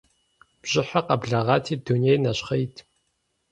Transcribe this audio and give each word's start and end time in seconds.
Бжьыхьэр 0.61 1.03
къэблэгъати, 1.07 1.75
дунейр 1.85 2.19
нэщхъейт. 2.23 2.75